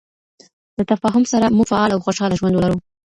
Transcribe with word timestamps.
د 0.77 0.79
تفاهم 0.91 1.23
سره، 1.31 1.53
موږ 1.55 1.67
فعال 1.71 1.91
او 1.93 2.03
خوشحاله 2.05 2.35
ژوند 2.39 2.55
ولرو. 2.55 2.77